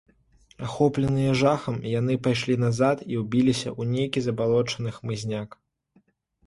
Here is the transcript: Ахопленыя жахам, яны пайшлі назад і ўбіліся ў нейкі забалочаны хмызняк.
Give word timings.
Ахопленыя 0.67 1.35
жахам, 1.41 1.77
яны 1.99 2.15
пайшлі 2.29 2.55
назад 2.65 2.97
і 3.15 3.23
ўбіліся 3.25 3.69
ў 3.79 3.93
нейкі 3.93 4.19
забалочаны 4.31 4.89
хмызняк. 4.99 5.49